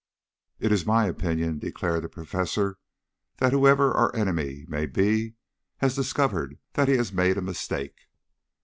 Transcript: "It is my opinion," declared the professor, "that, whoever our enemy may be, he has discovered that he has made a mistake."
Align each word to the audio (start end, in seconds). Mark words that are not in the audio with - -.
"It 0.57 0.71
is 0.71 0.83
my 0.83 1.05
opinion," 1.05 1.59
declared 1.59 2.03
the 2.03 2.09
professor, 2.09 2.79
"that, 3.37 3.53
whoever 3.53 3.91
our 3.93 4.11
enemy 4.15 4.65
may 4.67 4.87
be, 4.87 5.05
he 5.25 5.33
has 5.77 5.93
discovered 5.93 6.57
that 6.73 6.87
he 6.87 6.95
has 6.95 7.13
made 7.13 7.37
a 7.37 7.41
mistake." 7.43 7.99